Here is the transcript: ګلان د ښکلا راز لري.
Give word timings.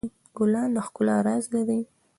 ګلان 0.37 0.69
د 0.75 0.77
ښکلا 0.85 1.17
راز 1.27 1.45
لري. 1.55 1.79